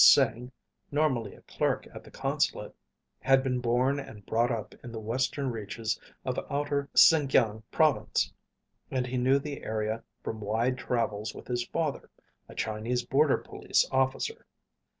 [0.03, 0.51] Sing,
[0.91, 2.73] normally a clerk at the consulate,
[3.19, 8.33] had been born and brought up in the western reaches of outer Sinkiang Province,
[8.89, 12.09] and he knew the area from wide travels with his father,
[12.49, 14.47] a Chinese border police officer.